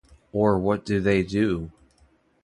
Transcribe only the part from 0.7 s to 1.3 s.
do they